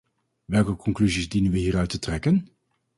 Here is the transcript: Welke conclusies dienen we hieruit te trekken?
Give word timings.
Welke 0.45 0.75
conclusies 0.75 1.29
dienen 1.29 1.51
we 1.51 1.57
hieruit 1.57 1.89
te 1.89 1.99
trekken? 1.99 2.47